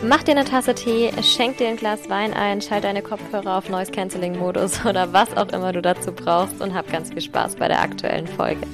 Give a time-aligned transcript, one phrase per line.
[0.00, 3.68] Mach dir eine Tasse Tee, schenk dir ein Glas Wein ein, schalt deine Kopfhörer auf
[3.68, 7.56] Noise Cancelling Modus oder was auch immer du dazu brauchst und hab ganz viel Spaß
[7.56, 8.64] bei der aktuellen Folge.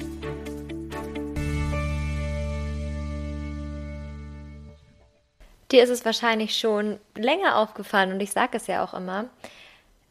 [5.71, 9.25] Dir ist es wahrscheinlich schon länger aufgefallen und ich sage es ja auch immer.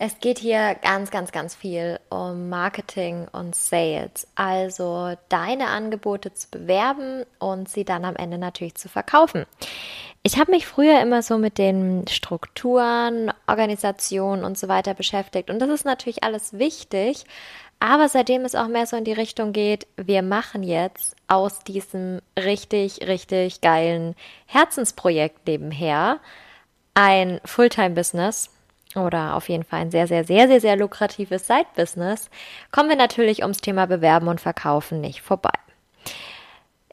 [0.00, 4.26] Es geht hier ganz, ganz, ganz viel um Marketing und Sales.
[4.34, 9.46] Also deine Angebote zu bewerben und sie dann am Ende natürlich zu verkaufen.
[10.26, 15.50] Ich habe mich früher immer so mit den Strukturen, Organisationen und so weiter beschäftigt.
[15.50, 17.24] Und das ist natürlich alles wichtig.
[17.78, 22.22] Aber seitdem es auch mehr so in die Richtung geht, wir machen jetzt aus diesem
[22.38, 24.14] richtig, richtig geilen
[24.46, 26.20] Herzensprojekt nebenher
[26.94, 28.48] ein Fulltime-Business
[28.94, 32.30] oder auf jeden Fall ein sehr, sehr, sehr, sehr, sehr lukratives Side-Business,
[32.70, 35.50] kommen wir natürlich ums Thema Bewerben und Verkaufen nicht vorbei.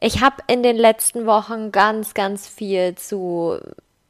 [0.04, 3.60] Ich habe in den letzten Wochen ganz, ganz viel zu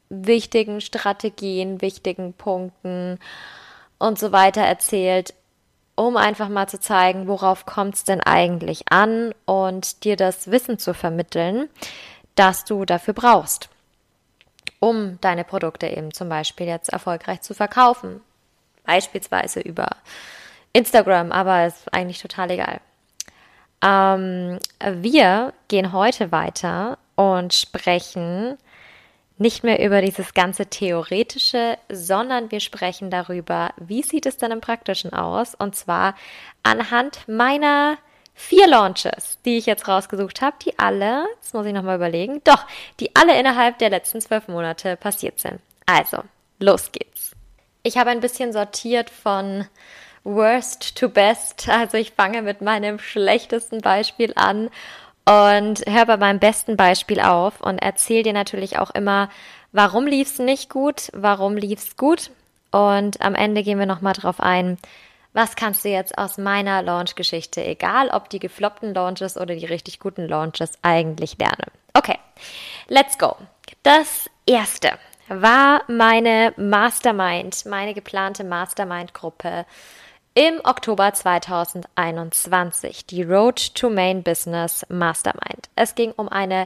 [0.09, 3.19] wichtigen Strategien, wichtigen Punkten
[3.99, 5.35] und so weiter erzählt,
[5.93, 10.79] um einfach mal zu zeigen, worauf kommt es denn eigentlich an und dir das Wissen
[10.79, 11.69] zu vermitteln,
[12.33, 13.69] das du dafür brauchst,
[14.79, 18.21] um deine Produkte eben zum Beispiel jetzt erfolgreich zu verkaufen.
[18.83, 19.89] Beispielsweise über
[20.73, 22.81] Instagram, aber ist eigentlich total egal.
[23.83, 28.57] Ähm, wir gehen heute weiter und sprechen
[29.37, 34.61] nicht mehr über dieses ganze Theoretische, sondern wir sprechen darüber, wie sieht es dann im
[34.61, 35.53] Praktischen aus?
[35.55, 36.15] Und zwar
[36.61, 37.97] anhand meiner
[38.35, 42.65] vier Launches, die ich jetzt rausgesucht habe, die alle, jetzt muss ich nochmal überlegen, doch,
[42.99, 45.59] die alle innerhalb der letzten zwölf Monate passiert sind.
[45.85, 46.23] Also,
[46.59, 47.31] los geht's.
[47.83, 49.67] Ich habe ein bisschen sortiert von
[50.23, 51.67] Worst to Best.
[51.69, 54.69] Also ich fange mit meinem schlechtesten Beispiel an
[55.25, 59.29] und höre bei meinem besten Beispiel auf und erzähle dir natürlich auch immer,
[59.71, 62.31] warum lief es nicht gut, warum lief es gut
[62.71, 64.77] und am Ende gehen wir nochmal drauf ein,
[65.33, 69.99] was kannst du jetzt aus meiner Launch-Geschichte, egal ob die gefloppten Launches oder die richtig
[69.99, 71.71] guten Launches, eigentlich lernen.
[71.93, 72.19] Okay,
[72.87, 73.35] let's go.
[73.81, 74.91] Das erste
[75.29, 79.65] war meine Mastermind, meine geplante Mastermind-Gruppe
[80.35, 85.69] im Oktober 2021 die Road to Main Business Mastermind.
[85.75, 86.65] Es ging um eine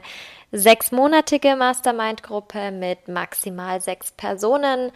[0.52, 4.90] sechsmonatige Mastermind-Gruppe mit maximal sechs Personen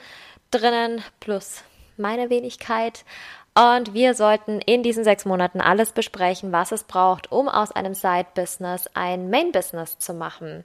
[0.51, 1.63] drinnen plus
[1.99, 3.05] meine Wenigkeit.
[3.55, 7.93] Und wir sollten in diesen sechs Monaten alles besprechen, was es braucht, um aus einem
[7.93, 10.65] Side-Business ein Main-Business zu machen.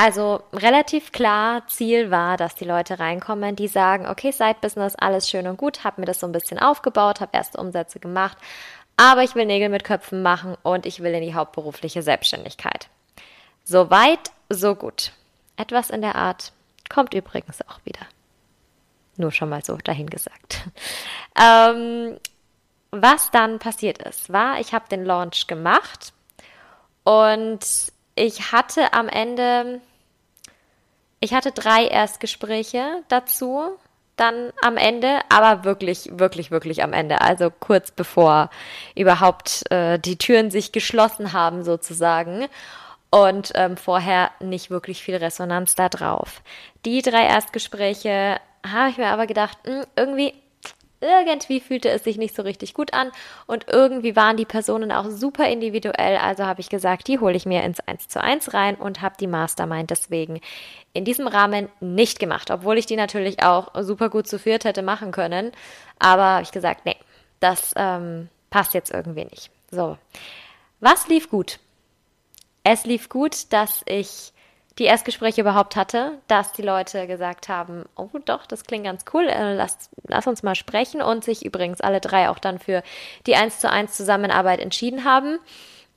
[0.00, 5.48] Also relativ klar, Ziel war, dass die Leute reinkommen, die sagen, okay, Side-Business, alles schön
[5.48, 8.38] und gut, habe mir das so ein bisschen aufgebaut, habe erste Umsätze gemacht,
[8.96, 12.88] aber ich will Nägel mit Köpfen machen und ich will in die hauptberufliche Selbstständigkeit.
[13.64, 15.10] So weit, so gut.
[15.56, 16.52] Etwas in der Art
[16.88, 18.06] kommt übrigens auch wieder.
[19.16, 20.60] Nur schon mal so dahingesagt.
[21.40, 22.18] Ähm,
[22.90, 26.12] was dann passiert ist, war, ich habe den Launch gemacht
[27.04, 27.60] und
[28.18, 29.80] ich hatte am Ende,
[31.20, 33.76] ich hatte drei Erstgespräche dazu,
[34.16, 38.50] dann am Ende, aber wirklich, wirklich, wirklich am Ende, also kurz bevor
[38.94, 42.46] überhaupt äh, die Türen sich geschlossen haben sozusagen
[43.10, 46.42] und ähm, vorher nicht wirklich viel Resonanz da drauf.
[46.84, 50.34] Die drei Erstgespräche habe ich mir aber gedacht, mh, hm, irgendwie
[51.00, 53.10] irgendwie fühlte es sich nicht so richtig gut an
[53.46, 56.16] und irgendwie waren die Personen auch super individuell.
[56.16, 59.14] Also habe ich gesagt, die hole ich mir ins 1 zu 1 rein und habe
[59.18, 60.40] die Mastermind deswegen
[60.92, 64.82] in diesem Rahmen nicht gemacht, obwohl ich die natürlich auch super gut zu viert hätte
[64.82, 65.52] machen können.
[65.98, 66.96] Aber habe ich gesagt, nee,
[67.40, 69.50] das ähm, passt jetzt irgendwie nicht.
[69.70, 69.96] So,
[70.80, 71.58] was lief gut?
[72.64, 74.32] Es lief gut, dass ich
[74.78, 79.26] die Erstgespräche überhaupt hatte, dass die Leute gesagt haben, oh doch, das klingt ganz cool,
[79.26, 82.82] äh, lass, lass uns mal sprechen und sich übrigens alle drei auch dann für
[83.26, 85.38] die 1 zu 1 Zusammenarbeit entschieden haben.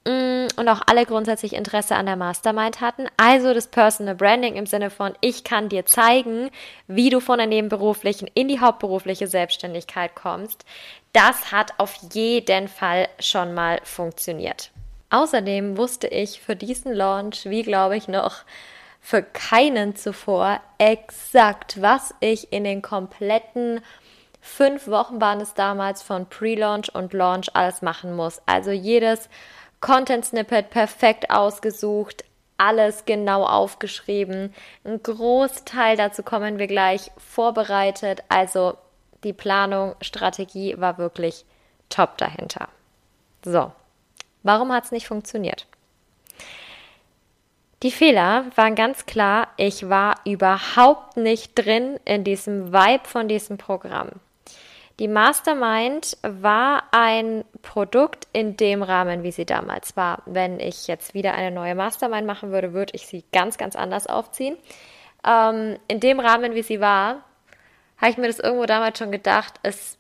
[0.05, 3.05] mm, und auch alle grundsätzlich Interesse an der Mastermind hatten.
[3.17, 6.49] Also das Personal Branding im Sinne von, ich kann dir zeigen,
[6.87, 10.65] wie du von der nebenberuflichen in die hauptberufliche Selbstständigkeit kommst.
[11.13, 14.71] Das hat auf jeden Fall schon mal funktioniert.
[15.11, 18.37] Außerdem wusste ich für diesen Launch, wie glaube ich noch
[19.01, 23.81] für keinen zuvor, exakt, was ich in den kompletten
[24.39, 28.41] fünf Wochen waren es damals von Pre-Launch und Launch alles machen muss.
[28.45, 29.29] Also jedes
[29.81, 32.23] Content-Snippet perfekt ausgesucht,
[32.57, 34.53] alles genau aufgeschrieben.
[34.83, 38.23] Ein Großteil, dazu kommen wir gleich, vorbereitet.
[38.29, 38.77] Also
[39.23, 41.45] die Planung, Strategie war wirklich
[41.89, 42.69] top dahinter.
[43.43, 43.71] So,
[44.43, 45.67] warum hat es nicht funktioniert?
[47.83, 53.57] Die Fehler waren ganz klar, ich war überhaupt nicht drin in diesem Vibe von diesem
[53.57, 54.09] Programm.
[54.99, 60.21] Die Mastermind war ein Produkt in dem Rahmen, wie sie damals war.
[60.27, 64.05] Wenn ich jetzt wieder eine neue Mastermind machen würde, würde ich sie ganz, ganz anders
[64.05, 64.57] aufziehen.
[65.27, 67.23] Ähm, in dem Rahmen, wie sie war,
[67.97, 69.97] habe ich mir das irgendwo damals schon gedacht, es,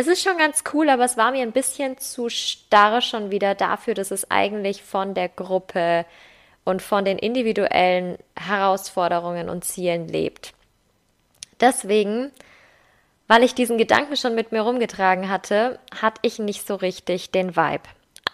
[0.00, 3.54] es ist schon ganz cool, aber es war mir ein bisschen zu starr schon wieder
[3.54, 6.06] dafür, dass es eigentlich von der Gruppe
[6.64, 10.52] und von den individuellen Herausforderungen und Zielen lebt.
[11.60, 12.32] Deswegen
[13.30, 17.54] weil ich diesen Gedanken schon mit mir rumgetragen hatte, hatte ich nicht so richtig den
[17.54, 17.84] Vibe.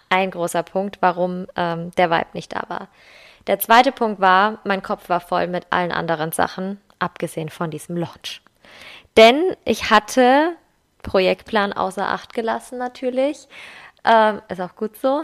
[0.08, 2.88] Ein großer Punkt, warum ähm, der Vibe nicht da war.
[3.46, 7.98] Der zweite Punkt war, mein Kopf war voll mit allen anderen Sachen, abgesehen von diesem
[7.98, 8.40] Launch.
[9.18, 10.56] Denn ich hatte
[11.06, 13.48] Projektplan außer Acht gelassen natürlich,
[14.04, 15.22] ähm, ist auch gut so,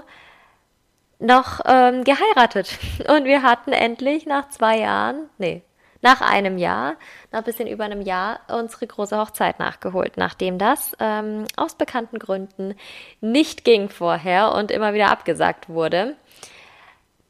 [1.18, 2.78] noch ähm, geheiratet.
[3.08, 5.62] Und wir hatten endlich nach zwei Jahren, nee,
[6.00, 6.94] nach einem Jahr,
[7.30, 12.18] nach ein bisschen über einem Jahr, unsere große Hochzeit nachgeholt, nachdem das ähm, aus bekannten
[12.18, 12.74] Gründen
[13.20, 16.16] nicht ging vorher und immer wieder abgesagt wurde.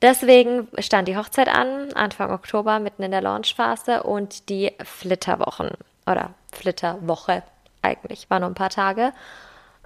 [0.01, 5.71] Deswegen stand die Hochzeit an, Anfang Oktober, mitten in der Launchphase und die Flitterwochen
[6.07, 7.45] oder Flitterwoche
[7.83, 9.13] eigentlich, war nur ein paar Tage.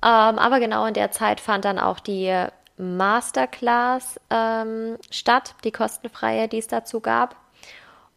[0.02, 2.46] Ähm, aber genau in der Zeit fand dann auch die
[2.78, 7.36] Masterclass ähm, statt, die kostenfreie, die es dazu gab.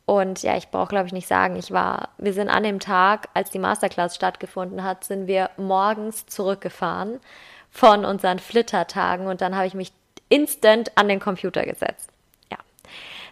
[0.05, 3.29] Und ja, ich brauche, glaube ich, nicht sagen, ich war, wir sind an dem Tag,
[3.35, 7.19] als die Masterclass stattgefunden hat, sind wir morgens zurückgefahren
[7.69, 9.91] von unseren Flittertagen und dann habe ich mich
[10.27, 12.09] instant an den Computer gesetzt.
[12.51, 12.57] Ja.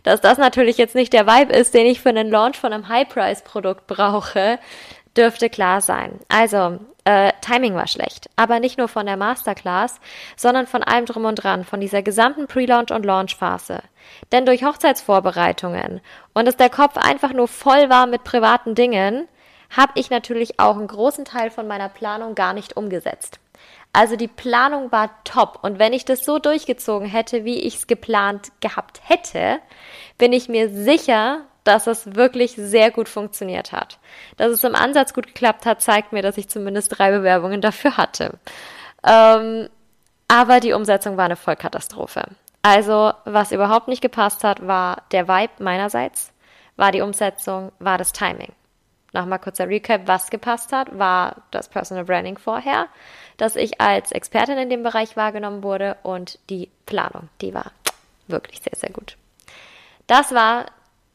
[0.03, 2.87] Dass das natürlich jetzt nicht der Vibe ist, den ich für einen Launch von einem
[2.87, 4.59] High-Price-Produkt brauche,
[5.17, 6.19] dürfte klar sein.
[6.29, 8.29] Also, äh, Timing war schlecht.
[8.35, 9.99] Aber nicht nur von der Masterclass,
[10.35, 13.79] sondern von allem drum und dran, von dieser gesamten Pre-Launch- und Launch-Phase.
[14.31, 16.01] Denn durch Hochzeitsvorbereitungen
[16.33, 19.27] und dass der Kopf einfach nur voll war mit privaten Dingen,
[19.75, 23.39] habe ich natürlich auch einen großen Teil von meiner Planung gar nicht umgesetzt.
[23.93, 25.59] Also die Planung war top.
[25.63, 29.59] Und wenn ich das so durchgezogen hätte, wie ich es geplant gehabt hätte,
[30.17, 33.99] bin ich mir sicher, dass es wirklich sehr gut funktioniert hat.
[34.37, 37.97] Dass es im Ansatz gut geklappt hat, zeigt mir, dass ich zumindest drei Bewerbungen dafür
[37.97, 38.39] hatte.
[39.05, 39.69] Ähm,
[40.27, 42.23] aber die Umsetzung war eine Vollkatastrophe.
[42.61, 46.33] Also, was überhaupt nicht gepasst hat, war der Vibe meinerseits,
[46.75, 48.51] war die Umsetzung, war das Timing.
[49.13, 52.87] Nochmal kurzer Recap, was gepasst hat, war das Personal Branding vorher,
[53.37, 57.71] dass ich als Expertin in dem Bereich wahrgenommen wurde und die Planung, die war
[58.27, 59.15] wirklich sehr, sehr gut.
[60.07, 60.65] Das war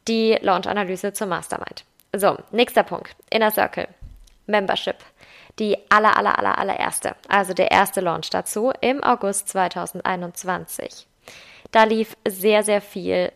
[0.09, 1.85] die Launch-Analyse zur Mastermind.
[2.15, 3.15] So, nächster Punkt.
[3.31, 3.89] Inner Circle.
[4.47, 4.97] Membership.
[5.59, 7.15] Die aller, aller, aller, allererste.
[7.29, 11.07] Also der erste Launch dazu im August 2021.
[11.71, 13.33] Da lief sehr, sehr viel,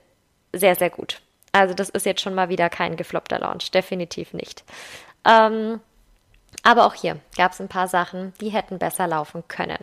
[0.52, 1.20] sehr, sehr gut.
[1.52, 3.70] Also das ist jetzt schon mal wieder kein gefloppter Launch.
[3.70, 4.64] Definitiv nicht.
[5.24, 5.80] Ähm,
[6.62, 9.78] aber auch hier gab es ein paar Sachen, die hätten besser laufen können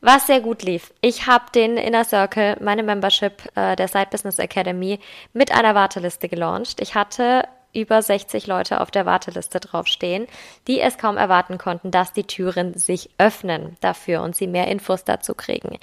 [0.00, 0.92] was sehr gut lief.
[1.00, 4.98] Ich habe den Inner Circle, meine Membership äh, der Side Business Academy,
[5.32, 6.80] mit einer Warteliste gelauncht.
[6.80, 10.26] Ich hatte über 60 Leute auf der Warteliste draufstehen,
[10.66, 15.04] die es kaum erwarten konnten, dass die Türen sich öffnen dafür und sie mehr Infos
[15.04, 15.78] dazu kriegen.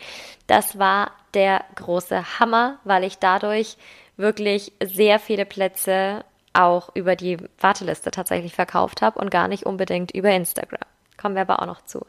[0.47, 3.77] Das war der große Hammer, weil ich dadurch
[4.17, 10.11] wirklich sehr viele Plätze auch über die Warteliste tatsächlich verkauft habe und gar nicht unbedingt
[10.11, 10.81] über Instagram.
[11.15, 12.05] Kommen wir aber auch noch zu.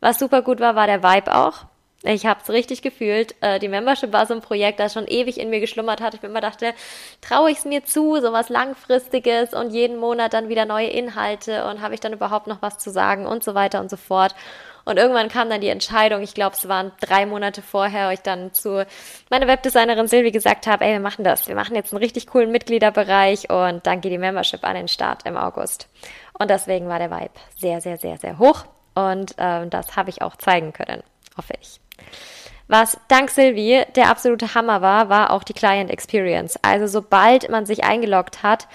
[0.00, 1.64] Was super gut war, war der Vibe auch.
[2.02, 3.34] Ich habe es richtig gefühlt.
[3.42, 6.14] Äh, die Membership war so ein Projekt, das schon ewig in mir geschlummert hat.
[6.14, 6.72] Ich mir immer dachte,
[7.20, 11.66] traue ich es mir zu, so was Langfristiges und jeden Monat dann wieder neue Inhalte
[11.66, 14.34] und habe ich dann überhaupt noch was zu sagen und so weiter und so fort.
[14.86, 18.22] Und irgendwann kam dann die Entscheidung, ich glaube, es waren drei Monate vorher, wo ich
[18.22, 18.86] dann zu
[19.28, 21.48] meiner Webdesignerin Silvi gesagt habe, ey, wir machen das.
[21.48, 25.26] Wir machen jetzt einen richtig coolen Mitgliederbereich und dann geht die Membership an den Start
[25.26, 25.86] im August.
[26.38, 28.64] Und deswegen war der Vibe sehr, sehr, sehr, sehr hoch.
[29.08, 31.02] Und ähm, das habe ich auch zeigen können,
[31.36, 31.80] hoffe ich.
[32.68, 36.58] Was dank Sylvie der absolute Hammer war, war auch die Client Experience.
[36.62, 38.68] Also sobald man sich eingeloggt hat,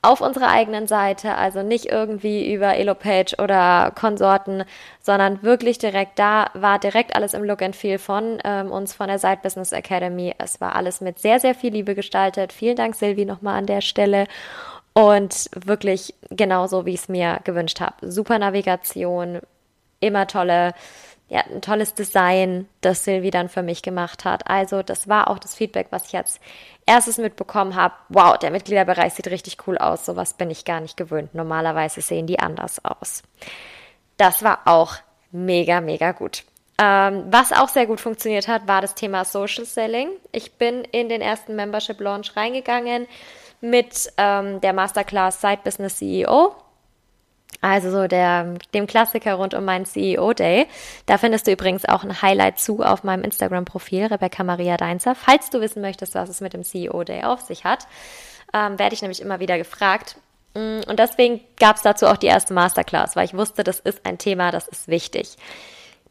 [0.00, 4.64] auf unserer eigenen Seite, also nicht irgendwie über Elopage oder Konsorten,
[5.00, 9.08] sondern wirklich direkt da, war direkt alles im Look and Feel von ähm, uns von
[9.08, 10.34] der Side Business Academy.
[10.38, 12.52] Es war alles mit sehr, sehr viel Liebe gestaltet.
[12.52, 14.26] Vielen Dank, Silvi, nochmal an der Stelle.
[14.92, 18.10] Und wirklich genauso, wie ich es mir gewünscht habe.
[18.10, 19.40] Super Navigation,
[20.00, 20.74] immer tolle
[21.28, 24.48] ja, ein tolles Design, das Sylvie dann für mich gemacht hat.
[24.48, 26.40] Also das war auch das Feedback, was ich als
[26.86, 27.94] erstes mitbekommen habe.
[28.08, 30.06] Wow, der Mitgliederbereich sieht richtig cool aus.
[30.06, 31.34] Sowas bin ich gar nicht gewöhnt.
[31.34, 33.22] Normalerweise sehen die anders aus.
[34.16, 34.94] Das war auch
[35.30, 36.44] mega, mega gut.
[36.80, 40.08] Ähm, was auch sehr gut funktioniert hat, war das Thema Social Selling.
[40.32, 43.06] Ich bin in den ersten Membership Launch reingegangen
[43.60, 46.54] mit ähm, der Masterclass Side Business CEO
[47.60, 50.66] also so der, dem Klassiker rund um meinen CEO Day.
[51.06, 55.14] Da findest du übrigens auch ein Highlight zu auf meinem Instagram-Profil, Rebecca Maria Deinzer.
[55.14, 57.86] Falls du wissen möchtest, was es mit dem CEO Day auf sich hat,
[58.54, 60.16] ähm, werde ich nämlich immer wieder gefragt.
[60.54, 64.06] Mm, und deswegen gab es dazu auch die erste Masterclass, weil ich wusste, das ist
[64.06, 65.36] ein Thema, das ist wichtig.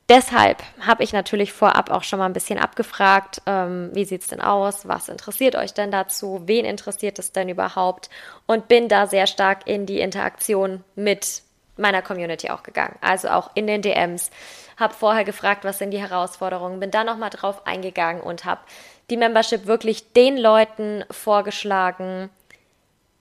[0.09, 4.39] Deshalb habe ich natürlich vorab auch schon mal ein bisschen abgefragt, ähm, wie sieht's denn
[4.39, 8.09] aus, was interessiert euch denn dazu, wen interessiert es denn überhaupt?
[8.45, 11.41] Und bin da sehr stark in die Interaktion mit
[11.75, 14.31] meiner Community auch gegangen, also auch in den DMs,
[14.77, 18.61] habe vorher gefragt, was sind die Herausforderungen, bin da nochmal drauf eingegangen und habe
[19.09, 22.29] die Membership wirklich den Leuten vorgeschlagen,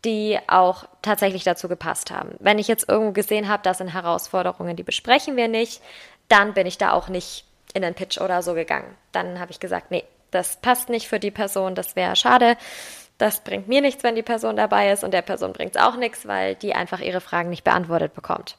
[0.05, 2.37] die auch tatsächlich dazu gepasst haben.
[2.39, 5.83] Wenn ich jetzt irgendwo gesehen habe, das sind Herausforderungen, die besprechen wir nicht,
[6.29, 8.97] dann bin ich da auch nicht in den Pitch oder so gegangen.
[9.13, 12.57] Dann habe ich gesagt, nee, das passt nicht für die Person, das wäre schade.
[13.19, 15.97] Das bringt mir nichts, wenn die Person dabei ist und der Person bringt es auch
[15.97, 18.59] nichts, weil die einfach ihre Fragen nicht beantwortet bekommt.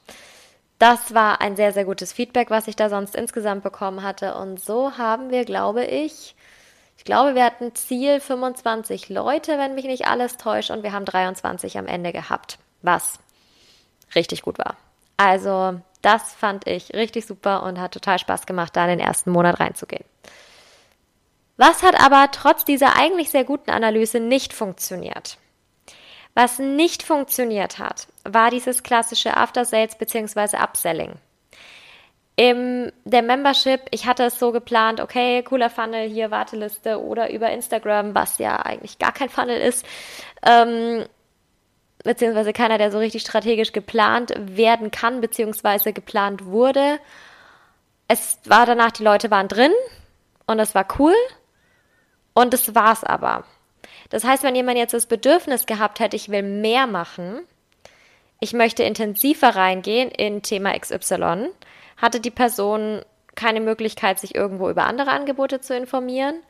[0.78, 4.34] Das war ein sehr, sehr gutes Feedback, was ich da sonst insgesamt bekommen hatte.
[4.34, 6.36] Und so haben wir, glaube ich,
[6.96, 11.04] ich glaube, wir hatten Ziel 25 Leute, wenn mich nicht alles täuscht, und wir haben
[11.04, 13.18] 23 am Ende gehabt, was
[14.14, 14.76] richtig gut war.
[15.16, 19.30] Also das fand ich richtig super und hat total Spaß gemacht, da in den ersten
[19.30, 20.04] Monat reinzugehen.
[21.56, 25.38] Was hat aber trotz dieser eigentlich sehr guten Analyse nicht funktioniert?
[26.34, 30.56] Was nicht funktioniert hat, war dieses klassische After Sales bzw.
[30.56, 31.14] Upselling.
[32.36, 37.50] In der Membership, ich hatte es so geplant, okay, cooler Funnel, hier Warteliste oder über
[37.50, 39.84] Instagram, was ja eigentlich gar kein Funnel ist.
[40.46, 41.04] Ähm,
[42.04, 46.98] beziehungsweise keiner, der so richtig strategisch geplant werden kann, beziehungsweise geplant wurde.
[48.06, 49.72] Es war danach, die Leute waren drin
[50.46, 51.14] und es war cool
[52.34, 53.44] und das war's aber.
[54.10, 57.40] Das heißt, wenn jemand jetzt das Bedürfnis gehabt hätte, ich will mehr machen,
[58.40, 61.48] ich möchte intensiver reingehen in Thema XY,
[61.96, 63.02] hatte die Person
[63.34, 66.40] keine Möglichkeit, sich irgendwo über andere Angebote zu informieren.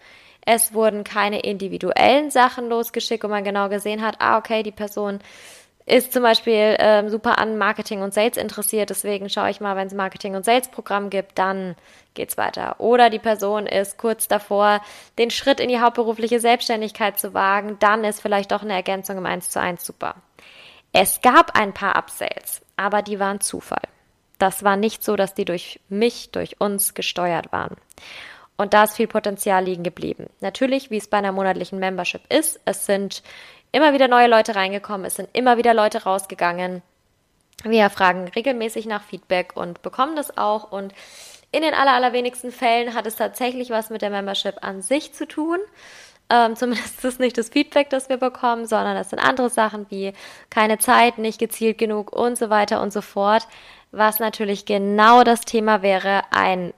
[0.45, 5.21] Es wurden keine individuellen Sachen losgeschickt, wo man genau gesehen hat, ah, okay, die Person
[5.89, 9.87] ist zum Beispiel ähm, super an Marketing und Sales interessiert, deswegen schaue ich mal, wenn
[9.87, 11.77] es Marketing und Sales Programm gibt, dann
[12.13, 12.77] geht's weiter.
[12.79, 14.83] Oder die Person ist kurz davor,
[15.19, 19.25] den Schritt in die hauptberufliche Selbstständigkeit zu wagen, dann ist vielleicht doch eine Ergänzung im
[19.25, 20.17] 1 zu 1 super.
[20.93, 23.83] Es gab ein paar Upsales, aber die waren Zufall.
[24.39, 27.77] Das war nicht so, dass die durch mich, durch uns gesteuert waren.
[28.59, 30.27] Und da ist viel Potenzial liegen geblieben.
[30.41, 33.23] Natürlich, wie es bei einer monatlichen Membership ist, es sind
[33.71, 36.83] immer wieder neue Leute reingekommen, es sind immer wieder Leute rausgegangen.
[37.63, 40.73] Wir fragen regelmäßig nach Feedback und bekommen das auch.
[40.73, 40.93] Und
[41.53, 45.27] in den aller, allerwenigsten Fällen hat es tatsächlich was mit der Membership an sich zu
[45.27, 45.59] tun.
[46.29, 49.87] Ähm, zumindest ist es nicht das Feedback, das wir bekommen, sondern es sind andere Sachen
[49.89, 50.13] wie
[50.51, 53.47] keine Zeit, nicht gezielt genug und so weiter und so fort.
[53.93, 56.75] Was natürlich genau das Thema wäre, ein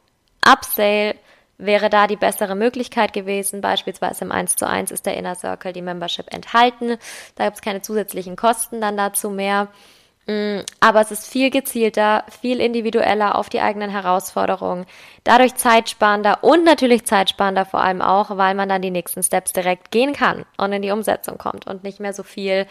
[0.47, 1.17] Upsale
[1.61, 3.61] wäre da die bessere Möglichkeit gewesen.
[3.61, 6.97] Beispielsweise im 1 zu 1 ist der Inner Circle die Membership enthalten.
[7.37, 9.69] Da gibt es keine zusätzlichen Kosten dann dazu mehr.
[10.27, 14.87] Mm, aber es ist viel gezielter, viel individueller auf die eigenen Herausforderungen,
[15.25, 19.91] dadurch zeitsparender und natürlich zeitsparender vor allem auch, weil man dann die nächsten Steps direkt
[19.91, 22.67] gehen kann und in die Umsetzung kommt und nicht mehr so viel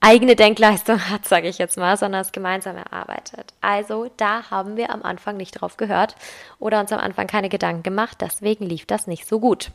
[0.00, 3.54] eigene Denkleistung hat, sage ich jetzt mal, sondern es gemeinsam erarbeitet.
[3.60, 6.16] Also da haben wir am Anfang nicht drauf gehört
[6.58, 9.70] oder uns am Anfang keine Gedanken gemacht, deswegen lief das nicht so gut.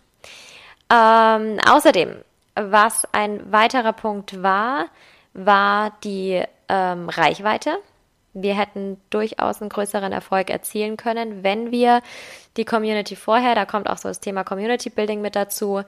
[0.91, 2.15] Ähm, außerdem,
[2.55, 4.87] was ein weiterer Punkt war,
[5.33, 7.77] war die ähm, Reichweite.
[8.33, 12.01] Wir hätten durchaus einen größeren Erfolg erzielen können, wenn wir
[12.57, 15.83] die Community vorher, da kommt auch so das Thema Community Building mit dazu,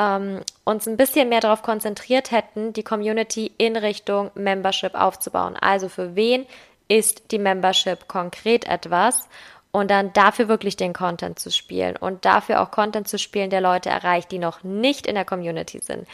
[0.00, 5.56] ähm, uns ein bisschen mehr darauf konzentriert hätten, die Community in Richtung Membership aufzubauen.
[5.60, 6.46] Also für wen
[6.88, 9.28] ist die Membership konkret etwas
[9.72, 13.60] und dann dafür wirklich den Content zu spielen und dafür auch Content zu spielen, der
[13.60, 16.08] Leute erreicht, die noch nicht in der Community sind.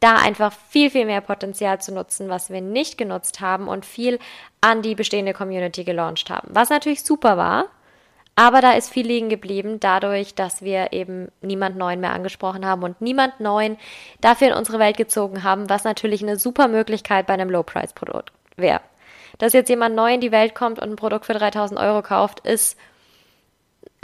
[0.00, 4.18] Da einfach viel, viel mehr Potenzial zu nutzen, was wir nicht genutzt haben und viel
[4.60, 6.48] an die bestehende Community gelauncht haben.
[6.50, 7.66] Was natürlich super war,
[8.36, 12.82] aber da ist viel liegen geblieben, dadurch, dass wir eben niemand Neuen mehr angesprochen haben
[12.82, 13.78] und niemand Neuen
[14.20, 18.82] dafür in unsere Welt gezogen haben, was natürlich eine super Möglichkeit bei einem Low-Price-Produkt wäre.
[19.38, 22.40] Dass jetzt jemand neu in die Welt kommt und ein Produkt für 3000 Euro kauft,
[22.40, 22.76] ist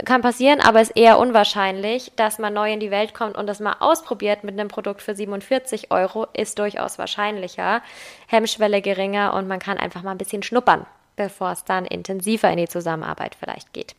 [0.05, 3.59] kann passieren, aber ist eher unwahrscheinlich, dass man neu in die Welt kommt und das
[3.59, 7.81] mal ausprobiert mit einem Produkt für 47 Euro, ist durchaus wahrscheinlicher,
[8.27, 10.85] Hemmschwelle geringer und man kann einfach mal ein bisschen schnuppern,
[11.15, 13.95] bevor es dann intensiver in die Zusammenarbeit vielleicht geht.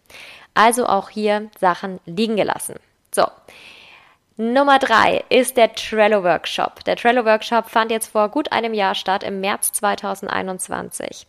[0.55, 2.77] Also auch hier Sachen liegen gelassen.
[3.13, 3.27] So.
[4.37, 6.85] Nummer drei ist der Trello Workshop.
[6.85, 11.27] Der Trello Workshop fand jetzt vor gut einem Jahr statt, im März 2021.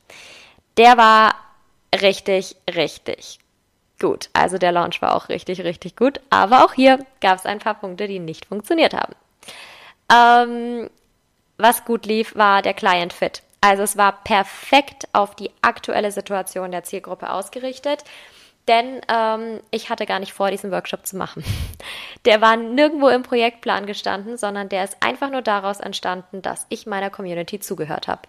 [0.77, 1.35] Der war
[2.01, 3.39] richtig, richtig
[3.99, 4.29] gut.
[4.33, 6.19] Also der Launch war auch richtig, richtig gut.
[6.29, 9.13] Aber auch hier gab es ein paar Punkte, die nicht funktioniert haben.
[10.11, 10.89] Ähm,
[11.57, 13.43] was gut lief, war der Client Fit.
[13.65, 18.03] Also es war perfekt auf die aktuelle Situation der Zielgruppe ausgerichtet.
[18.67, 21.43] Denn ähm, ich hatte gar nicht vor, diesen Workshop zu machen.
[22.25, 26.87] Der war nirgendwo im Projektplan gestanden, sondern der ist einfach nur daraus entstanden, dass ich
[26.87, 28.23] meiner Community zugehört habe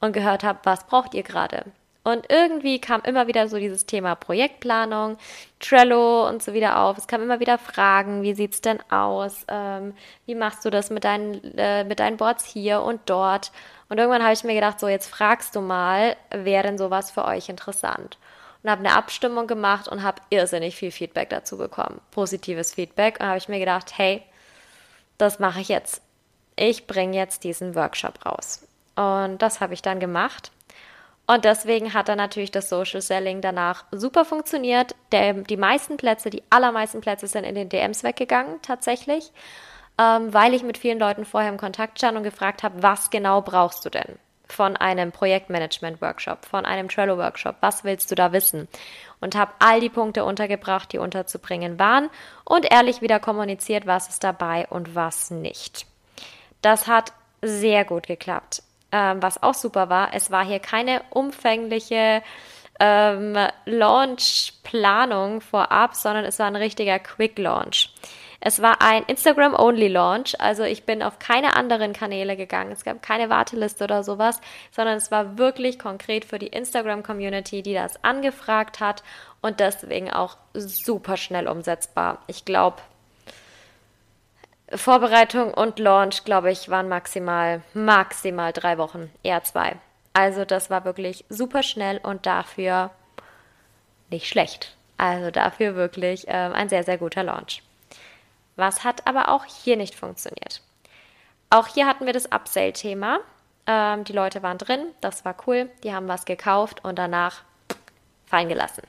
[0.00, 1.64] und gehört habe, was braucht ihr gerade?
[2.04, 5.16] Und irgendwie kam immer wieder so dieses Thema Projektplanung,
[5.58, 6.98] Trello und so wieder auf.
[6.98, 9.46] Es kam immer wieder Fragen, wie sieht's denn aus?
[9.48, 9.94] Ähm,
[10.26, 13.52] wie machst du das mit deinen, äh, mit deinen Boards hier und dort?
[13.88, 17.24] Und irgendwann habe ich mir gedacht, so jetzt fragst du mal, wäre denn sowas für
[17.24, 18.18] euch interessant?
[18.62, 22.02] Und habe eine Abstimmung gemacht und habe irrsinnig viel Feedback dazu bekommen.
[22.10, 23.18] Positives Feedback.
[23.18, 24.22] Und habe ich mir gedacht, hey,
[25.16, 26.02] das mache ich jetzt.
[26.56, 28.66] Ich bringe jetzt diesen Workshop raus.
[28.94, 30.50] Und das habe ich dann gemacht.
[31.26, 34.94] Und deswegen hat dann natürlich das Social Selling danach super funktioniert.
[35.10, 39.32] Der, die meisten Plätze, die allermeisten Plätze sind in den DMs weggegangen, tatsächlich,
[39.98, 43.40] ähm, weil ich mit vielen Leuten vorher im Kontakt stand und gefragt habe, was genau
[43.40, 48.68] brauchst du denn von einem Projektmanagement-Workshop, von einem Trello-Workshop, was willst du da wissen?
[49.20, 52.10] Und habe all die Punkte untergebracht, die unterzubringen waren
[52.44, 55.86] und ehrlich wieder kommuniziert, was ist dabei und was nicht.
[56.60, 58.62] Das hat sehr gut geklappt
[58.94, 62.22] ähm, was auch super war, es war hier keine umfängliche
[62.78, 67.92] ähm, Launch-Planung vorab, sondern es war ein richtiger Quick-Launch.
[68.38, 72.70] Es war ein Instagram-Only-Launch, also ich bin auf keine anderen Kanäle gegangen.
[72.70, 77.74] Es gab keine Warteliste oder sowas, sondern es war wirklich konkret für die Instagram-Community, die
[77.74, 79.02] das angefragt hat
[79.40, 82.18] und deswegen auch super schnell umsetzbar.
[82.28, 82.76] Ich glaube,
[84.72, 89.76] Vorbereitung und Launch, glaube ich, waren maximal, maximal drei Wochen, eher zwei.
[90.12, 92.90] Also das war wirklich super schnell und dafür
[94.10, 94.76] nicht schlecht.
[94.96, 97.62] Also dafür wirklich äh, ein sehr, sehr guter Launch.
[98.56, 100.62] Was hat aber auch hier nicht funktioniert?
[101.50, 103.20] Auch hier hatten wir das Upsell-Thema.
[103.66, 107.42] Ähm, die Leute waren drin, das war cool, die haben was gekauft und danach
[108.26, 108.82] fallen gelassen.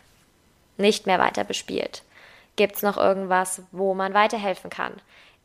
[0.77, 2.03] Nicht mehr weiter bespielt.
[2.55, 4.93] Gibt es noch irgendwas, wo man weiterhelfen kann?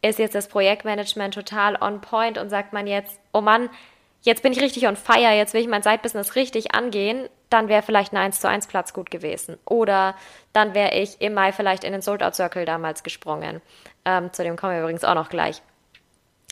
[0.02, 3.68] Ist jetzt das Projektmanagement total on point und sagt man jetzt, oh Mann,
[4.22, 7.82] jetzt bin ich richtig on fire, jetzt will ich mein Side-Business richtig angehen, dann wäre
[7.82, 9.58] vielleicht ein 1 zu 1 Platz gut gewesen.
[9.64, 10.14] Oder
[10.52, 13.60] dann wäre ich im Mai vielleicht in den Sold-Out Circle damals gesprungen.
[14.04, 15.62] Ähm, zu dem kommen wir übrigens auch noch gleich.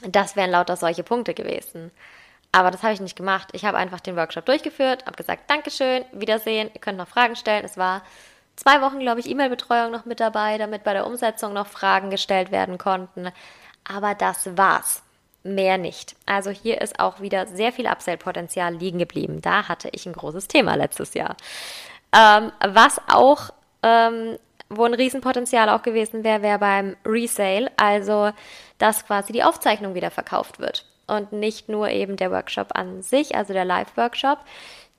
[0.03, 1.91] Das wären lauter solche Punkte gewesen.
[2.53, 3.49] Aber das habe ich nicht gemacht.
[3.53, 7.65] Ich habe einfach den Workshop durchgeführt, habe gesagt, Dankeschön, Wiedersehen, ihr könnt noch Fragen stellen.
[7.65, 8.03] Es war
[8.59, 12.51] zwei Wochen, glaube ich, E-Mail-Betreuung noch mit dabei, damit bei der Umsetzung noch Fragen gestellt
[12.51, 13.29] werden konnten.
[13.85, 15.03] Aber das war's.
[15.45, 16.17] Mehr nicht.
[16.27, 19.41] Also hier ist auch wieder sehr viel Upsell-Potenzial liegen geblieben.
[19.41, 21.37] Da hatte ich ein großes Thema letztes Jahr.
[22.13, 23.51] Ähm, was auch,
[23.83, 24.37] ähm,
[24.69, 28.33] wo ein Riesenpotenzial auch gewesen wäre, wäre beim Resale, also
[28.79, 33.35] dass quasi die Aufzeichnung wieder verkauft wird und nicht nur eben der Workshop an sich,
[33.35, 34.39] also der Live-Workshop.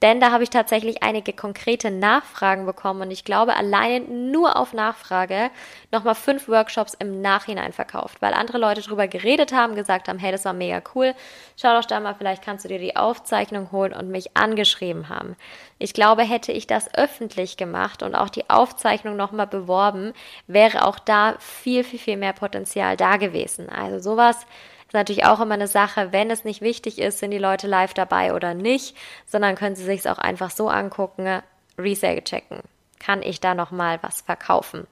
[0.01, 4.71] Denn da habe ich tatsächlich einige konkrete Nachfragen bekommen und ich glaube, alleine nur auf
[4.71, 5.51] Nachfrage
[5.91, 10.31] nochmal fünf Workshops im Nachhinein verkauft, weil andere Leute drüber geredet haben, gesagt haben, hey,
[10.31, 11.13] das war mega cool,
[11.57, 15.35] schau doch da mal, vielleicht kannst du dir die Aufzeichnung holen und mich angeschrieben haben.
[15.79, 20.13] Ich glaube, hätte ich das öffentlich gemacht und auch die Aufzeichnung nochmal beworben,
[20.47, 23.67] wäre auch da viel, viel, viel mehr Potenzial da gewesen.
[23.67, 24.45] Also sowas
[24.89, 27.93] ist natürlich auch immer eine Sache, wenn es nicht wichtig ist, sind die Leute live
[27.93, 28.97] dabei oder nicht,
[29.28, 31.43] sondern können sie sich es auch einfach so angucken,
[31.78, 32.62] Resale checken.
[32.99, 34.88] Kann ich da nochmal was verkaufen?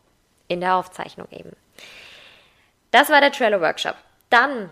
[0.48, 1.52] In der Aufzeichnung eben.
[2.92, 3.96] Das war der Trello Workshop.
[4.30, 4.70] Dann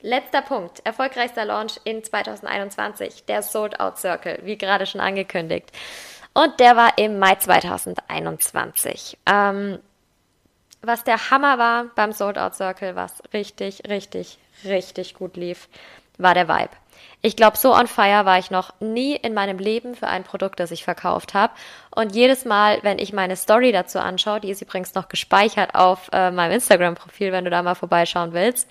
[0.00, 5.70] Letzter Punkt, erfolgreichster Launch in 2021, der Sold Out Circle, wie gerade schon angekündigt.
[6.34, 9.16] Und der war im Mai 2021.
[9.24, 9.78] Ähm,
[10.86, 15.68] was der Hammer war beim Sold Out Circle, was richtig, richtig, richtig gut lief,
[16.18, 16.70] war der Vibe.
[17.22, 20.60] Ich glaube, so on fire war ich noch nie in meinem Leben für ein Produkt,
[20.60, 21.54] das ich verkauft habe.
[21.90, 26.08] Und jedes Mal, wenn ich meine Story dazu anschaue, die ist übrigens noch gespeichert auf
[26.12, 28.68] äh, meinem Instagram-Profil, wenn du da mal vorbeischauen willst,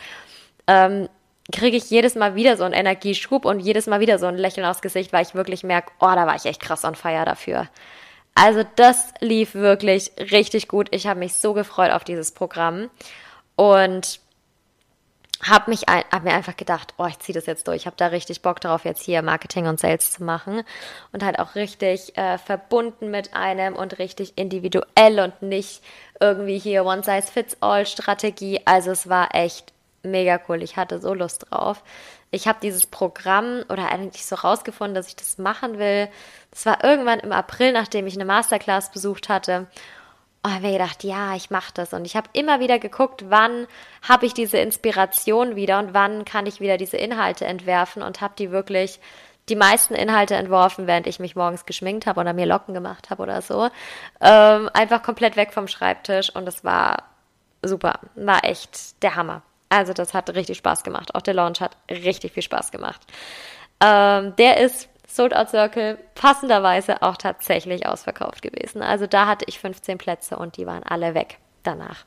[0.67, 1.09] ähm,
[1.51, 4.65] kriege ich jedes Mal wieder so einen Energieschub und jedes Mal wieder so ein Lächeln
[4.65, 7.67] aufs Gesicht, weil ich wirklich merke, oh, da war ich echt krass on fire dafür.
[8.35, 10.87] Also das lief wirklich richtig gut.
[10.91, 12.89] Ich habe mich so gefreut auf dieses Programm
[13.55, 14.19] und
[15.43, 17.77] habe mich hab mir einfach gedacht, oh, ich ziehe das jetzt durch.
[17.77, 20.63] Ich habe da richtig Bock drauf, jetzt hier Marketing und Sales zu machen
[21.11, 25.83] und halt auch richtig äh, verbunden mit einem und richtig individuell und nicht
[26.19, 28.61] irgendwie hier One Size Fits All Strategie.
[28.65, 30.61] Also es war echt mega cool.
[30.61, 31.83] Ich hatte so Lust drauf.
[32.31, 36.07] Ich habe dieses Programm oder eigentlich so rausgefunden, dass ich das machen will.
[36.53, 39.65] Das war irgendwann im April, nachdem ich eine Masterclass besucht hatte.
[40.43, 41.93] Und habe mir gedacht, ja, ich mache das.
[41.93, 43.65] Und ich habe immer wieder geguckt, wann
[44.07, 48.35] habe ich diese Inspiration wieder und wann kann ich wieder diese Inhalte entwerfen und habe
[48.37, 48.99] die wirklich
[49.49, 53.23] die meisten Inhalte entworfen, während ich mich morgens geschminkt habe oder mir Locken gemacht habe
[53.23, 53.69] oder so.
[54.21, 57.03] Ähm, einfach komplett weg vom Schreibtisch und es war
[57.61, 57.99] super.
[58.15, 59.41] War echt der Hammer.
[59.69, 61.15] Also das hat richtig Spaß gemacht.
[61.15, 63.01] Auch der Launch hat richtig viel Spaß gemacht.
[63.81, 68.81] Ähm, der ist Sold Out Circle passenderweise auch tatsächlich ausverkauft gewesen.
[68.81, 72.05] Also da hatte ich 15 Plätze und die waren alle weg danach.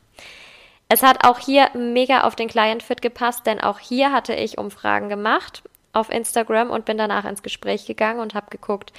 [0.89, 4.59] Es hat auch hier mega auf den Client Fit gepasst, denn auch hier hatte ich
[4.59, 8.93] Umfragen gemacht auf Instagram und bin danach ins Gespräch gegangen und habe geguckt,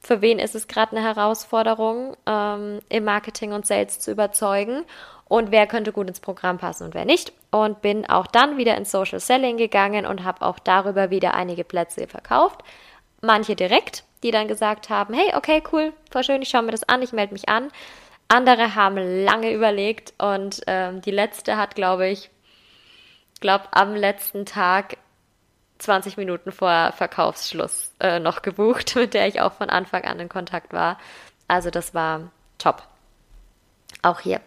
[0.00, 4.84] für wen ist es gerade eine Herausforderung, ähm, im Marketing und Sales zu überzeugen
[5.26, 7.32] und wer könnte gut ins Programm passen und wer nicht.
[7.50, 11.64] Und bin auch dann wieder ins Social Selling gegangen und habe auch darüber wieder einige
[11.64, 12.62] Plätze verkauft
[13.24, 16.88] manche direkt, die dann gesagt haben, hey, okay, cool, voll schön, ich schaue mir das
[16.88, 17.70] an, ich melde mich an.
[18.28, 22.30] Andere haben lange überlegt und ähm, die letzte hat, glaube ich,
[23.40, 24.96] glaube am letzten Tag
[25.78, 30.28] 20 Minuten vor Verkaufsschluss äh, noch gebucht, mit der ich auch von Anfang an in
[30.28, 30.98] Kontakt war.
[31.48, 32.82] Also das war top.
[34.02, 34.40] Auch hier.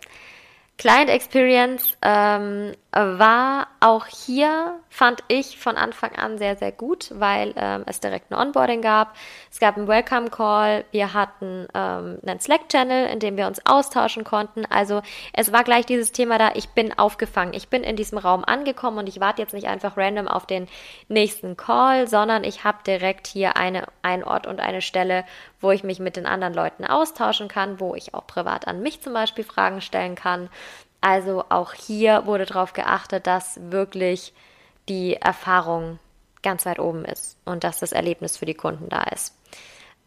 [0.77, 7.53] Client Experience ähm, war auch hier, fand ich von Anfang an sehr, sehr gut, weil
[7.55, 9.15] ähm, es direkt ein Onboarding gab.
[9.51, 14.23] Es gab einen Welcome Call, wir hatten ähm, einen Slack-Channel, in dem wir uns austauschen
[14.23, 14.65] konnten.
[14.65, 15.01] Also
[15.33, 18.99] es war gleich dieses Thema da, ich bin aufgefangen, ich bin in diesem Raum angekommen
[18.99, 20.67] und ich warte jetzt nicht einfach random auf den
[21.07, 25.23] nächsten Call, sondern ich habe direkt hier eine, einen Ort und eine Stelle,
[25.59, 29.01] wo ich mich mit den anderen Leuten austauschen kann, wo ich auch privat an mich
[29.01, 30.49] zum Beispiel Fragen stellen kann.
[31.01, 34.33] Also auch hier wurde darauf geachtet, dass wirklich
[34.89, 35.99] die Erfahrung
[36.41, 39.35] ganz weit oben ist und dass das Erlebnis für die Kunden da ist.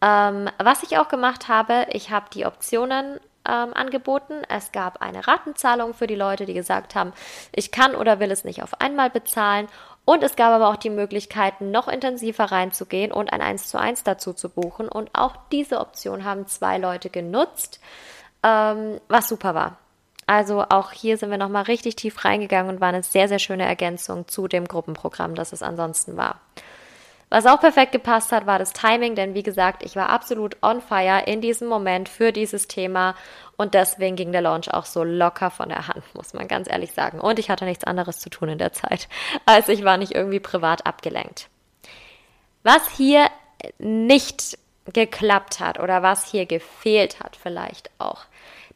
[0.01, 4.41] Ähm, was ich auch gemacht habe, ich habe die Optionen ähm, angeboten.
[4.49, 7.13] Es gab eine Ratenzahlung für die Leute, die gesagt haben,
[7.53, 9.67] ich kann oder will es nicht auf einmal bezahlen.
[10.03, 14.03] Und es gab aber auch die Möglichkeit, noch intensiver reinzugehen und ein 1 zu 1
[14.03, 14.87] dazu zu buchen.
[14.87, 17.79] Und auch diese Option haben zwei Leute genutzt,
[18.43, 19.77] ähm, was super war.
[20.27, 23.65] Also auch hier sind wir nochmal richtig tief reingegangen und war eine sehr, sehr schöne
[23.65, 26.39] Ergänzung zu dem Gruppenprogramm, das es ansonsten war.
[27.31, 30.81] Was auch perfekt gepasst hat, war das Timing, denn wie gesagt, ich war absolut on
[30.81, 33.15] fire in diesem Moment für dieses Thema
[33.55, 36.91] und deswegen ging der Launch auch so locker von der Hand, muss man ganz ehrlich
[36.91, 37.21] sagen.
[37.21, 39.07] Und ich hatte nichts anderes zu tun in der Zeit.
[39.45, 41.47] Also ich war nicht irgendwie privat abgelenkt.
[42.63, 43.27] Was hier
[43.79, 44.57] nicht
[44.91, 48.25] geklappt hat oder was hier gefehlt hat vielleicht auch.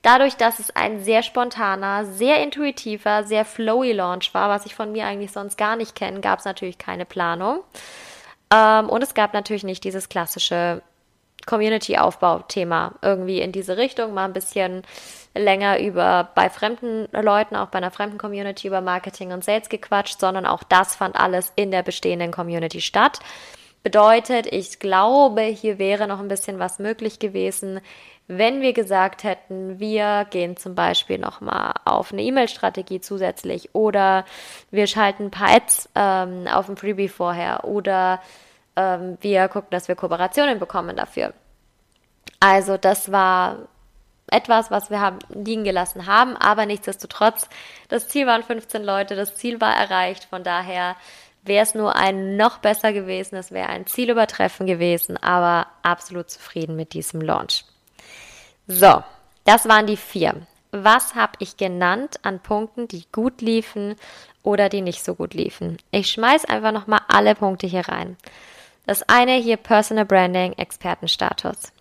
[0.06, 4.92] Dadurch, dass es ein sehr spontaner, sehr intuitiver, sehr flowy Launch war, was ich von
[4.92, 7.62] mir eigentlich sonst gar nicht kenne, gab es natürlich keine Planung.
[8.54, 10.84] Ähm, und es gab natürlich nicht dieses klassische
[11.48, 14.84] Community-Aufbau-Thema irgendwie in diese Richtung, mal ein bisschen
[15.34, 20.20] länger über bei fremden Leuten, auch bei einer fremden Community über Marketing und Sales gequatscht,
[20.20, 23.22] sondern auch das fand alles in der bestehenden Community statt.
[23.82, 27.82] Bedeutet, ich glaube, hier wäre noch ein bisschen was möglich gewesen,
[28.28, 34.26] wenn wir gesagt hätten, wir gehen zum Beispiel nochmal auf eine E-Mail-Strategie zusätzlich oder
[34.72, 38.22] wir schalten ein paar Ads ähm, auf dem Freebie vorher oder
[38.76, 41.34] ähm, wir gucken, dass wir Kooperationen bekommen dafür.
[42.40, 43.68] Also das war
[44.32, 47.48] etwas, was wir haben liegen gelassen haben, aber nichtsdestotrotz,
[47.90, 50.96] das Ziel waren 15 Leute, das Ziel war erreicht, von daher
[51.44, 56.76] wäre es nur ein noch besser gewesen, es wäre ein Zielübertreffen gewesen, aber absolut zufrieden
[56.76, 57.66] mit diesem Launch.
[58.68, 59.04] So,
[59.44, 60.48] das waren die vier.
[60.72, 63.96] Was habe ich genannt an Punkten, die gut liefen
[64.44, 65.78] oder die nicht so gut liefen?
[65.92, 68.18] Ich schmeiß einfach nochmal alle Punkte hier rein.
[68.86, 71.72] Das eine hier Personal Branding, Expertenstatus.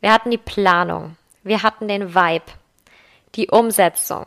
[0.00, 2.52] Wir hatten die Planung, wir hatten den Vibe,
[3.34, 4.26] die Umsetzung,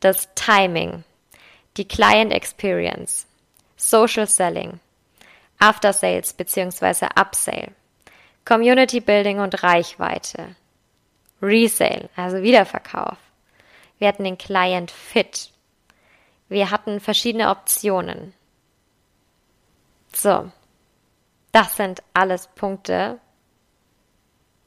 [0.00, 1.04] das Timing,
[1.76, 3.26] die Client Experience,
[3.76, 4.80] Social Selling,
[5.58, 7.06] After Sales bzw.
[7.16, 7.72] Upsale,
[8.44, 10.56] Community Building und Reichweite,
[11.44, 13.18] Resale, also Wiederverkauf.
[13.98, 15.50] Wir hatten den Client Fit.
[16.48, 18.34] Wir hatten verschiedene Optionen.
[20.12, 20.50] So,
[21.52, 23.20] das sind alles Punkte,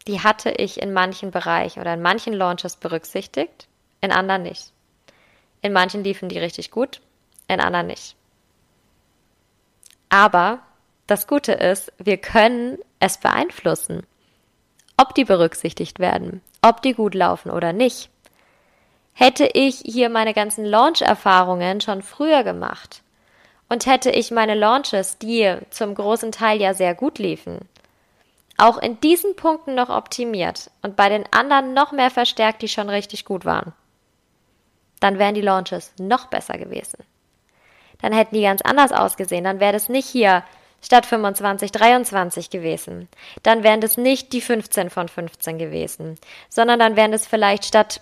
[0.08, 3.68] die hatte ich in manchen Bereichen oder in manchen Launches berücksichtigt,
[4.00, 4.72] in anderen nicht.
[5.62, 7.02] In manchen liefen die richtig gut,
[7.48, 8.16] in anderen nicht.
[10.10, 10.62] Aber
[11.08, 14.04] das Gute ist, wir können es beeinflussen,
[14.96, 18.10] ob die berücksichtigt werden, ob die gut laufen oder nicht.
[19.14, 23.02] Hätte ich hier meine ganzen Launch-Erfahrungen schon früher gemacht
[23.70, 27.68] und hätte ich meine Launches, die zum großen Teil ja sehr gut liefen,
[28.58, 32.90] auch in diesen Punkten noch optimiert und bei den anderen noch mehr verstärkt, die schon
[32.90, 33.74] richtig gut waren,
[35.00, 36.98] dann wären die Launches noch besser gewesen.
[38.02, 39.44] Dann hätten die ganz anders ausgesehen.
[39.44, 40.44] Dann wäre das nicht hier
[40.82, 43.10] statt 25 23 gewesen.
[43.44, 46.18] Dann wären das nicht die 15 von 15 gewesen,
[46.50, 48.02] sondern dann wären es vielleicht statt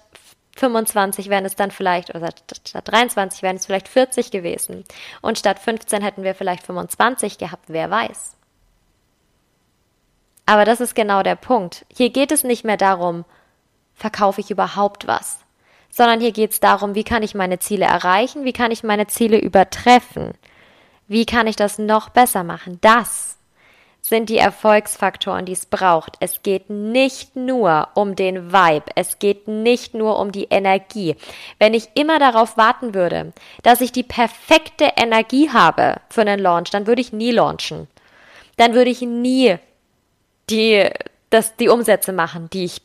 [0.57, 2.29] 25 wären es dann vielleicht, oder
[2.65, 4.85] statt 23 wären es vielleicht 40 gewesen.
[5.21, 8.35] Und statt 15 hätten wir vielleicht 25 gehabt, wer weiß.
[10.45, 11.85] Aber das ist genau der Punkt.
[11.93, 13.25] Hier geht es nicht mehr darum,
[13.95, 15.39] verkaufe ich überhaupt was,
[15.89, 19.07] sondern hier geht es darum, wie kann ich meine Ziele erreichen, wie kann ich meine
[19.07, 20.33] Ziele übertreffen,
[21.07, 22.79] wie kann ich das noch besser machen.
[22.81, 23.37] Das
[24.01, 26.17] sind die Erfolgsfaktoren, die es braucht.
[26.19, 31.15] Es geht nicht nur um den Vibe, es geht nicht nur um die Energie.
[31.57, 36.69] Wenn ich immer darauf warten würde, dass ich die perfekte Energie habe für einen Launch,
[36.69, 37.87] dann würde ich nie launchen.
[38.57, 39.57] Dann würde ich nie
[40.51, 40.87] die,
[41.31, 42.81] das, die Umsätze machen, die ich,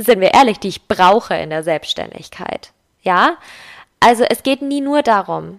[0.00, 2.70] sind wir ehrlich, die ich brauche in der Selbstständigkeit.
[3.02, 3.38] Ja?
[3.98, 5.58] Also es geht nie nur darum.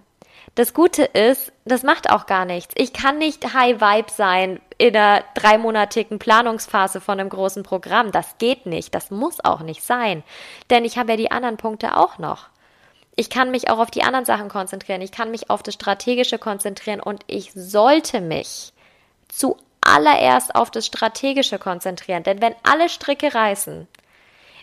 [0.60, 2.74] Das Gute ist, das macht auch gar nichts.
[2.76, 8.12] Ich kann nicht High Vibe sein in der dreimonatigen Planungsphase von einem großen Programm.
[8.12, 8.94] Das geht nicht.
[8.94, 10.22] Das muss auch nicht sein.
[10.68, 12.50] Denn ich habe ja die anderen Punkte auch noch.
[13.16, 15.00] Ich kann mich auch auf die anderen Sachen konzentrieren.
[15.00, 18.74] Ich kann mich auf das Strategische konzentrieren und ich sollte mich
[19.28, 22.22] zu zuallererst auf das Strategische konzentrieren.
[22.22, 23.88] Denn wenn alle Stricke reißen,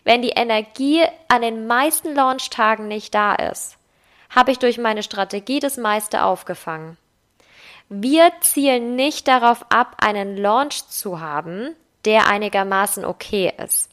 [0.03, 3.76] wenn die Energie an den meisten Launchtagen nicht da ist,
[4.29, 6.97] habe ich durch meine Strategie das meiste aufgefangen.
[7.89, 13.89] Wir zielen nicht darauf ab, einen Launch zu haben, der einigermaßen okay ist.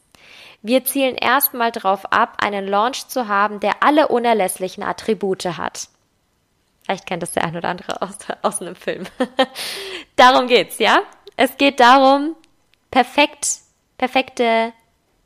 [0.61, 5.89] Wir zielen erstmal darauf ab, einen Launch zu haben, der alle unerlässlichen Attribute hat.
[6.83, 9.05] Vielleicht kennt das der ein oder andere aus, aus einem Film.
[10.15, 11.01] darum geht's, ja?
[11.37, 12.35] Es geht darum,
[12.91, 13.59] perfekt,
[13.97, 14.73] perfekte,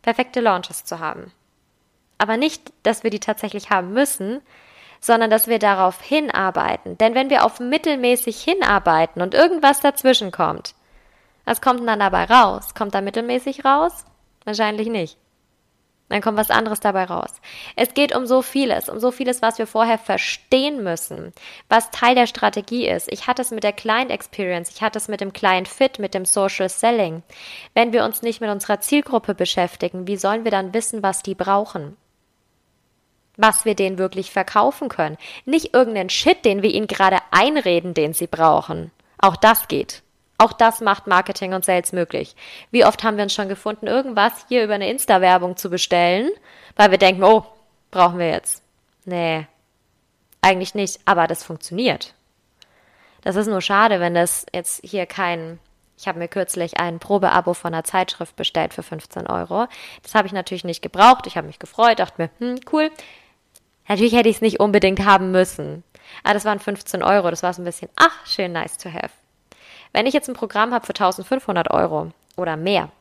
[0.01, 1.31] perfekte Launches zu haben.
[2.17, 4.41] Aber nicht, dass wir die tatsächlich haben müssen,
[4.99, 6.97] sondern dass wir darauf hinarbeiten.
[6.97, 10.75] Denn wenn wir auf mittelmäßig hinarbeiten und irgendwas dazwischen kommt,
[11.45, 12.75] was kommt denn dann dabei raus?
[12.75, 14.05] Kommt da mittelmäßig raus?
[14.45, 15.17] Wahrscheinlich nicht.
[16.09, 17.39] Dann kommt was anderes dabei raus.
[17.75, 21.33] Es geht um so vieles, um so vieles, was wir vorher verstehen müssen,
[21.69, 23.11] was Teil der Strategie ist.
[23.11, 26.15] Ich hatte es mit der Client Experience, ich hatte es mit dem Client Fit, mit
[26.15, 27.21] dem Social Selling.
[27.75, 31.35] Wenn wir uns nicht mit unserer Zielgruppe beschäftigen, wie sollen wir dann wissen, was die
[31.35, 31.95] brauchen?
[33.41, 35.17] Was wir denen wirklich verkaufen können.
[35.45, 38.91] Nicht irgendeinen Shit, den wir ihnen gerade einreden, den sie brauchen.
[39.17, 40.03] Auch das geht.
[40.37, 42.35] Auch das macht Marketing und Sales möglich.
[42.69, 46.29] Wie oft haben wir uns schon gefunden, irgendwas hier über eine Insta-Werbung zu bestellen,
[46.75, 47.45] weil wir denken, oh,
[47.91, 48.61] brauchen wir jetzt.
[49.05, 49.47] Nee,
[50.41, 52.13] eigentlich nicht, aber das funktioniert.
[53.21, 55.59] Das ist nur schade, wenn das jetzt hier kein,
[55.97, 59.67] ich habe mir kürzlich ein Probeabo von einer Zeitschrift bestellt für 15 Euro.
[60.03, 61.27] Das habe ich natürlich nicht gebraucht.
[61.27, 62.89] Ich habe mich gefreut, dachte mir, hm, cool.
[63.89, 65.83] Natürlich hätte ich es nicht unbedingt haben müssen.
[66.23, 67.29] Aber das waren 15 Euro.
[67.31, 69.09] Das war so ein bisschen, ach, schön nice to have.
[69.91, 72.91] Wenn ich jetzt ein Programm habe für 1500 Euro oder mehr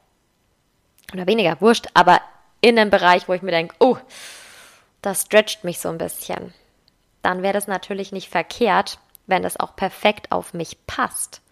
[1.12, 2.20] oder weniger, wurscht, aber
[2.60, 3.98] in einem Bereich, wo ich mir denke, oh,
[5.02, 6.54] das stretcht mich so ein bisschen,
[7.22, 11.42] dann wäre das natürlich nicht verkehrt, wenn das auch perfekt auf mich passt.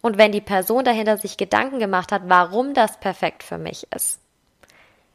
[0.00, 4.20] Und wenn die Person dahinter sich Gedanken gemacht hat, warum das perfekt für mich ist.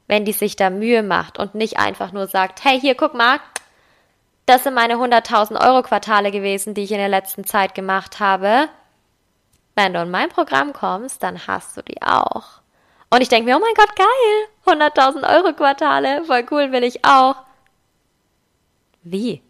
[0.08, 3.40] Wenn die sich da Mühe macht und nicht einfach nur sagt, hey, hier, guck mal,
[4.46, 8.68] das sind meine 100.000 Euro Quartale gewesen, die ich in der letzten Zeit gemacht habe.
[9.76, 12.62] Wenn du in mein Programm kommst, dann hast du die auch.
[13.10, 17.06] Und ich denke mir, oh mein Gott, geil, 100.000 Euro Quartale, voll cool, will ich
[17.06, 17.36] auch.
[19.04, 19.42] Wie?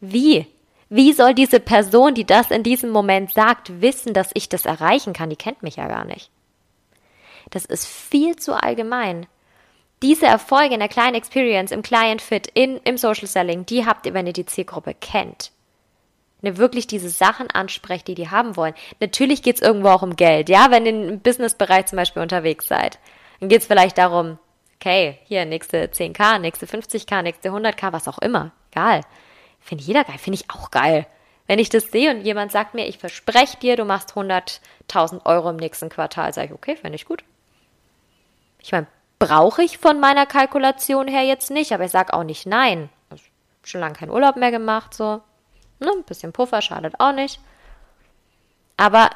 [0.00, 0.46] Wie?
[0.88, 5.12] Wie soll diese Person, die das in diesem Moment sagt, wissen, dass ich das erreichen
[5.12, 5.30] kann?
[5.30, 6.30] Die kennt mich ja gar nicht.
[7.50, 9.26] Das ist viel zu allgemein.
[10.06, 14.06] Diese Erfolge in der kleinen Experience, im Client Fit, in, im Social Selling, die habt
[14.06, 15.50] ihr, wenn ihr die Zielgruppe kennt.
[16.40, 18.74] Wenn ihr wirklich diese Sachen ansprecht, die die haben wollen.
[19.00, 22.68] Natürlich geht es irgendwo auch um Geld, ja, wenn ihr im Businessbereich zum Beispiel unterwegs
[22.68, 23.00] seid.
[23.40, 24.38] Dann geht es vielleicht darum,
[24.76, 28.52] okay, hier nächste 10k, nächste 50k, nächste 100k, was auch immer.
[28.70, 29.00] Egal.
[29.58, 31.08] Finde jeder geil, finde ich auch geil.
[31.48, 35.50] Wenn ich das sehe und jemand sagt mir, ich verspreche dir, du machst 100.000 Euro
[35.50, 37.24] im nächsten Quartal, sage ich, okay, finde ich gut.
[38.62, 38.86] Ich meine,
[39.18, 42.90] brauche ich von meiner Kalkulation her jetzt nicht, aber ich sage auch nicht nein.
[43.10, 43.20] Habe
[43.62, 45.22] schon lange keinen Urlaub mehr gemacht, so.
[45.78, 47.40] Ne, ein bisschen Puffer schadet auch nicht.
[48.76, 49.10] Aber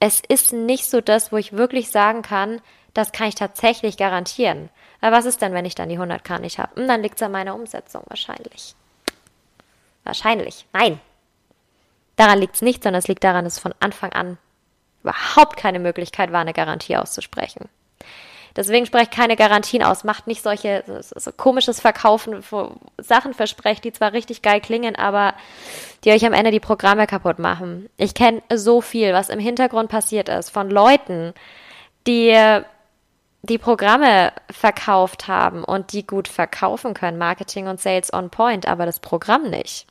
[0.00, 2.60] es ist nicht so das, wo ich wirklich sagen kann,
[2.94, 4.70] das kann ich tatsächlich garantieren.
[5.00, 6.80] Weil was ist denn, wenn ich dann die 100k nicht habe?
[6.80, 8.74] Hm, dann liegt es an meiner Umsetzung wahrscheinlich.
[10.04, 10.66] Wahrscheinlich.
[10.72, 11.00] Nein.
[12.16, 14.38] Daran liegt es nicht, sondern es liegt daran, dass von Anfang an
[15.02, 17.68] überhaupt keine Möglichkeit war, eine Garantie auszusprechen.
[18.56, 20.02] Deswegen sprecht keine Garantien aus.
[20.02, 24.96] Macht nicht solche so, so komisches Verkaufen, wo Sachen versprecht, die zwar richtig geil klingen,
[24.96, 25.34] aber
[26.04, 27.90] die euch am Ende die Programme kaputt machen.
[27.98, 31.34] Ich kenne so viel, was im Hintergrund passiert ist von Leuten,
[32.06, 32.34] die
[33.42, 38.86] die Programme verkauft haben und die gut verkaufen können, Marketing und Sales on Point, aber
[38.86, 39.86] das Programm nicht.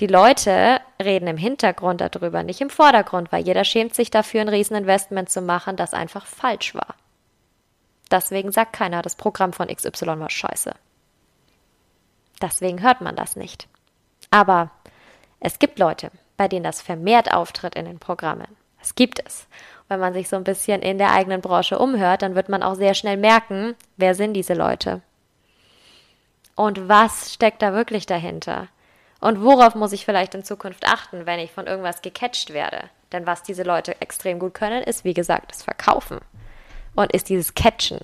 [0.00, 4.48] Die Leute reden im Hintergrund darüber, nicht im Vordergrund, weil jeder schämt sich dafür, ein
[4.48, 6.94] Rieseninvestment zu machen, das einfach falsch war.
[8.10, 10.72] Deswegen sagt keiner, das Programm von XY war scheiße.
[12.42, 13.68] Deswegen hört man das nicht.
[14.30, 14.70] Aber
[15.38, 18.56] es gibt Leute, bei denen das vermehrt auftritt in den Programmen.
[18.82, 19.46] Es gibt es.
[19.88, 22.76] wenn man sich so ein bisschen in der eigenen Branche umhört, dann wird man auch
[22.76, 25.02] sehr schnell merken, wer sind diese Leute?
[26.54, 28.68] Und was steckt da wirklich dahinter?
[29.20, 32.84] Und worauf muss ich vielleicht in Zukunft achten, wenn ich von irgendwas gecatcht werde?
[33.12, 36.20] Denn was diese Leute extrem gut können, ist, wie gesagt, das Verkaufen
[36.94, 38.00] und ist dieses Catchen.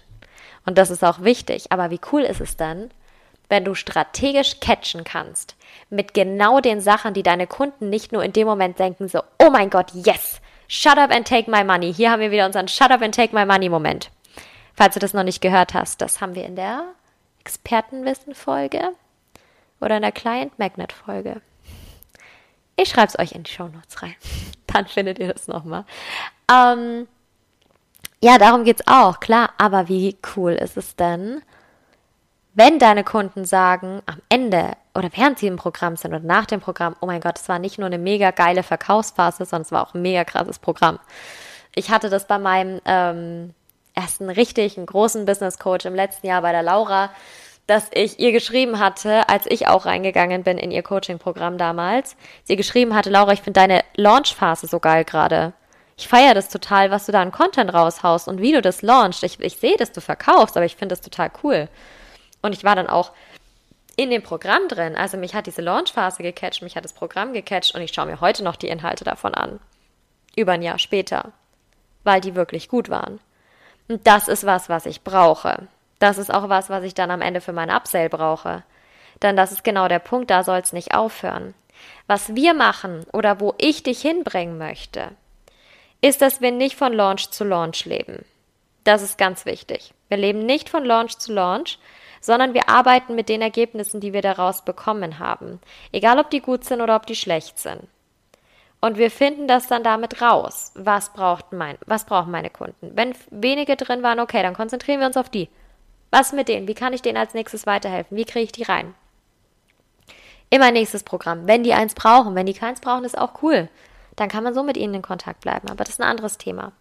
[0.65, 1.71] Und das ist auch wichtig.
[1.71, 2.91] Aber wie cool ist es dann,
[3.49, 5.57] wenn du strategisch catchen kannst
[5.89, 9.51] mit genau den Sachen, die deine Kunden nicht nur in dem Moment denken, so, oh
[9.51, 11.93] mein Gott, yes, shut up and take my money.
[11.95, 14.11] Hier haben wir wieder unseren shut up and take my money Moment.
[14.75, 16.85] Falls du das noch nicht gehört hast, das haben wir in der
[17.41, 18.91] Expertenwissen-Folge
[19.81, 21.41] oder in der Client Magnet Folge.
[22.77, 24.15] Ich schreibe es euch in die Show Notes rein.
[24.67, 25.85] Dann findet ihr das nochmal.
[26.53, 27.09] Ähm,
[28.23, 29.51] ja, darum geht's auch, klar.
[29.59, 31.43] Aber wie cool ist es denn,
[32.55, 36.61] wenn deine Kunden sagen, am Ende oder während sie im Programm sind oder nach dem
[36.61, 39.87] Programm, oh mein Gott, es war nicht nur eine mega geile Verkaufsphase, sondern es war
[39.87, 40.99] auch ein mega krasses Programm.
[41.75, 43.55] Ich hatte das bei meinem ähm,
[43.95, 47.11] ersten richtigen großen Business Coach im letzten Jahr bei der Laura
[47.67, 52.57] dass ich ihr geschrieben hatte, als ich auch reingegangen bin in ihr Coaching-Programm damals, sie
[52.57, 55.53] geschrieben hatte, Laura, ich finde deine Launch-Phase so geil gerade.
[55.99, 59.23] Ich feiere das total, was du da an Content raushaust und wie du das launchst.
[59.23, 61.69] Ich, ich sehe, dass du verkaufst, aber ich finde das total cool.
[62.43, 63.13] Und ich war dann auch
[63.97, 64.95] in dem Programm drin.
[64.95, 68.21] Also mich hat diese Launch-Phase gecatcht, mich hat das Programm gecatcht und ich schaue mir
[68.21, 69.59] heute noch die Inhalte davon an.
[70.37, 71.33] Über ein Jahr später.
[72.05, 73.19] Weil die wirklich gut waren.
[73.89, 75.67] Und das ist was, was ich brauche.
[75.99, 78.65] Das ist auch was, was ich dann am Ende für mein Upsell brauche.
[79.23, 81.55] Denn das ist genau der Punkt, da soll es nicht aufhören.
[82.07, 85.13] Was wir machen oder wo ich dich hinbringen möchte,
[86.01, 88.25] ist, dass wir nicht von Launch zu Launch leben.
[88.85, 89.93] Das ist ganz wichtig.
[90.09, 91.79] Wir leben nicht von Launch zu Launch,
[92.21, 95.61] sondern wir arbeiten mit den Ergebnissen, die wir daraus bekommen haben.
[95.93, 97.83] Egal, ob die gut sind oder ob die schlecht sind.
[98.81, 100.73] Und wir finden das dann damit raus.
[100.75, 102.93] Was braucht mein, was brauchen meine Kunden?
[102.95, 105.49] Wenn wenige drin waren, okay, dann konzentrieren wir uns auf die.
[106.11, 106.69] Was mit denen?
[106.69, 108.17] Wie kann ich denen als nächstes weiterhelfen?
[108.17, 108.95] Wie kriege ich die rein?
[110.51, 111.49] Immer nächstes Programm.
[111.49, 113.69] Wenn die eins brauchen, wenn die keins brauchen, ist auch cool.
[114.17, 115.69] Dann kann man so mit ihnen in Kontakt bleiben.
[115.69, 116.73] Aber das ist ein anderes Thema.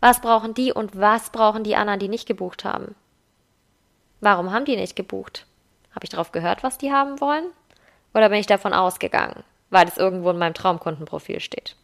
[0.00, 2.94] Was brauchen die und was brauchen die anderen, die nicht gebucht haben?
[4.20, 5.46] Warum haben die nicht gebucht?
[5.94, 7.44] Habe ich darauf gehört, was die haben wollen?
[8.14, 11.76] Oder bin ich davon ausgegangen, weil es irgendwo in meinem Traumkundenprofil steht?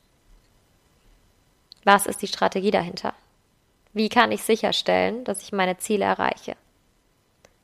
[1.85, 3.15] Was ist die Strategie dahinter?
[3.93, 6.57] Wie kann ich sicherstellen, dass ich meine Ziele erreiche?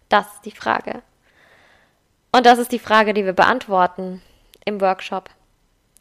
[0.08, 1.02] Das ist die Frage.
[2.30, 4.22] Und das ist die Frage, die wir beantworten
[4.64, 5.28] im Workshop.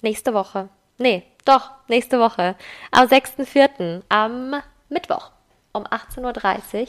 [0.02, 0.70] Nächste Woche.
[1.02, 2.56] Nee, doch, nächste Woche.
[2.92, 4.04] Am 6.4.
[4.10, 5.32] am Mittwoch
[5.72, 6.88] um 18.30 Uhr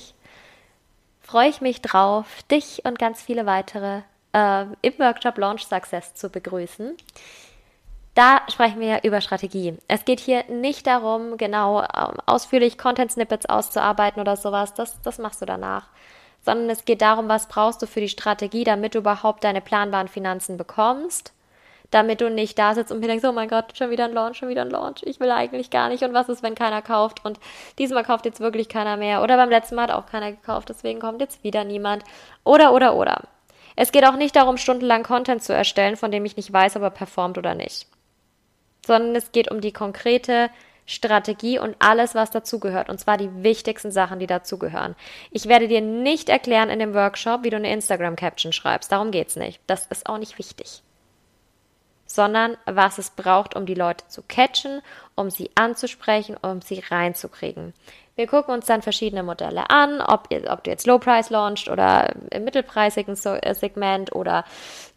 [1.23, 4.03] freue ich mich drauf, dich und ganz viele weitere
[4.35, 6.95] äh, im Workshop Launch Success zu begrüßen.
[8.15, 9.79] Da sprechen wir über Strategie.
[9.89, 14.75] Es geht hier nicht darum, genau ähm, ausführlich Content-Snippets auszuarbeiten oder sowas.
[14.75, 15.87] Das, das machst du danach.
[16.45, 20.09] Sondern es geht darum, was brauchst du für die Strategie, damit du überhaupt deine planbaren
[20.09, 21.33] Finanzen bekommst,
[21.93, 24.38] damit du nicht da sitzt und mir denkst, oh mein Gott, schon wieder ein Launch,
[24.38, 25.03] schon wieder ein Launch.
[25.05, 26.03] Ich will eigentlich gar nicht.
[26.03, 27.24] Und was ist, wenn keiner kauft?
[27.24, 27.38] Und
[27.78, 29.22] diesmal kauft jetzt wirklich keiner mehr.
[29.22, 32.03] Oder beim letzten Mal hat auch keiner gekauft, deswegen kommt jetzt wieder niemand.
[32.45, 33.22] Oder, oder, oder.
[33.76, 36.82] Es geht auch nicht darum, stundenlang Content zu erstellen, von dem ich nicht weiß, ob
[36.82, 37.86] er performt oder nicht.
[38.86, 40.51] Sondern es geht um die konkrete
[40.86, 42.88] Strategie und alles, was dazugehört.
[42.88, 44.97] Und zwar die wichtigsten Sachen, die dazugehören.
[45.30, 48.90] Ich werde dir nicht erklären in dem Workshop, wie du eine Instagram-Caption schreibst.
[48.90, 49.61] Darum geht's nicht.
[49.66, 50.82] Das ist auch nicht wichtig.
[52.13, 54.83] Sondern was es braucht, um die Leute zu catchen,
[55.15, 57.73] um sie anzusprechen, um sie reinzukriegen.
[58.15, 62.15] Wir gucken uns dann verschiedene Modelle an, ob, ob du jetzt Low Price launcht oder
[62.31, 64.45] im mittelpreisigen äh, Segment oder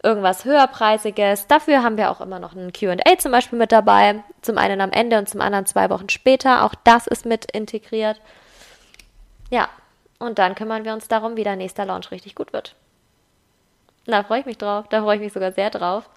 [0.03, 1.47] irgendwas höherpreisiges.
[1.47, 4.22] Dafür haben wir auch immer noch ein QA zum Beispiel mit dabei.
[4.41, 6.66] Zum einen am Ende und zum anderen zwei Wochen später.
[6.66, 8.20] Auch das ist mit integriert.
[9.49, 9.70] Ja,
[10.20, 12.76] und dann kümmern wir uns darum, wie der nächste Launch richtig gut wird.
[14.05, 14.88] Da freue ich mich drauf.
[14.89, 16.09] Da freue ich mich sogar sehr drauf.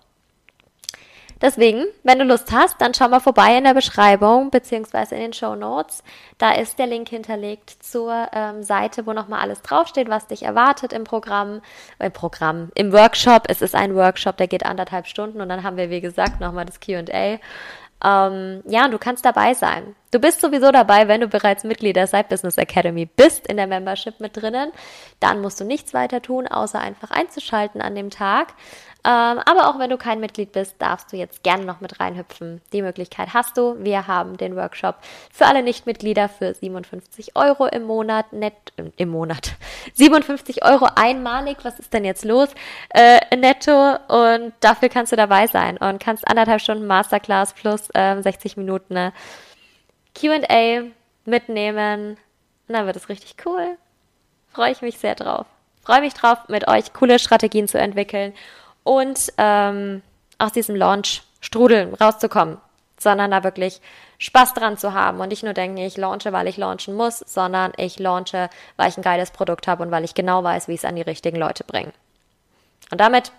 [1.40, 5.32] Deswegen, wenn du Lust hast, dann schau mal vorbei in der Beschreibung beziehungsweise in den
[5.32, 6.02] Show Notes.
[6.38, 10.92] Da ist der Link hinterlegt zur ähm, Seite, wo nochmal alles draufsteht, was dich erwartet
[10.92, 11.60] im Programm,
[11.98, 13.44] im Programm, im Workshop.
[13.48, 16.64] Es ist ein Workshop, der geht anderthalb Stunden und dann haben wir, wie gesagt, nochmal
[16.64, 17.38] das Q&A.
[18.04, 19.96] Ähm, ja, und du kannst dabei sein.
[20.12, 23.66] Du bist sowieso dabei, wenn du bereits Mitglied der Side Business Academy bist, in der
[23.66, 24.70] Membership mit drinnen.
[25.18, 28.54] Dann musst du nichts weiter tun, außer einfach einzuschalten an dem Tag.
[29.04, 32.60] Ähm, aber auch wenn du kein Mitglied bist, darfst du jetzt gerne noch mit reinhüpfen.
[32.72, 33.76] Die Möglichkeit hast du.
[33.78, 34.96] Wir haben den Workshop
[35.32, 38.54] für alle Nichtmitglieder für 57 Euro im Monat, net,
[38.96, 39.52] im Monat,
[39.94, 41.58] 57 Euro einmalig.
[41.62, 42.48] Was ist denn jetzt los?
[42.90, 43.96] Äh, netto.
[44.08, 49.12] Und dafür kannst du dabei sein und kannst anderthalb Stunden Masterclass plus äh, 60 Minuten
[50.18, 50.82] Q&A
[51.24, 52.16] mitnehmen.
[52.66, 53.78] Und dann wird es richtig cool.
[54.48, 55.46] Freue ich mich sehr drauf.
[55.82, 58.34] Freue mich drauf, mit euch coole Strategien zu entwickeln
[58.88, 60.02] und ähm,
[60.38, 62.56] aus diesem Launch-Strudeln rauszukommen,
[62.98, 63.82] sondern da wirklich
[64.16, 67.72] Spaß dran zu haben und nicht nur denken, ich launche, weil ich launchen muss, sondern
[67.76, 70.78] ich launche, weil ich ein geiles Produkt habe und weil ich genau weiß, wie ich
[70.78, 71.92] es an die richtigen Leute bringe.
[72.90, 73.30] Und damit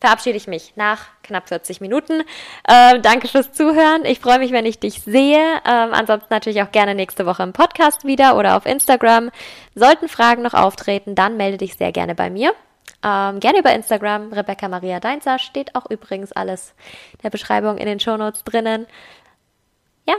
[0.00, 2.24] verabschiede ich mich nach knapp 40 Minuten.
[2.66, 4.04] Äh, danke fürs Zuhören.
[4.04, 5.60] Ich freue mich, wenn ich dich sehe.
[5.64, 9.30] Ähm, ansonsten natürlich auch gerne nächste Woche im Podcast wieder oder auf Instagram.
[9.76, 12.52] Sollten Fragen noch auftreten, dann melde dich sehr gerne bei mir.
[13.02, 14.32] Ähm, gerne über Instagram.
[14.32, 16.74] Rebecca Maria Deinzer steht auch übrigens alles
[17.12, 18.86] in der Beschreibung in den Shownotes drinnen.
[20.06, 20.16] Ja,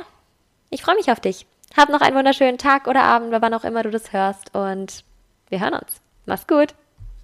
[0.69, 1.45] ich freue mich auf dich.
[1.75, 5.03] Hab noch einen wunderschönen Tag oder Abend, wann auch immer du das hörst und
[5.49, 6.01] wir hören uns.
[6.25, 6.73] Mach's gut.